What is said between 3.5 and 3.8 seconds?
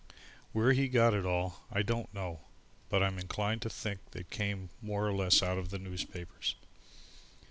to